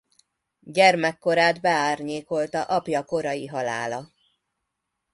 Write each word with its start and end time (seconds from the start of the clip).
Gyermekkorát 0.63 1.61
beárnyékolta 1.61 2.61
apja 2.63 3.03
korai 3.03 3.45
halála. 3.47 4.11